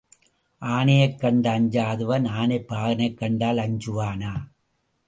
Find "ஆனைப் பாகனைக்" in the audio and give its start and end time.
2.31-3.17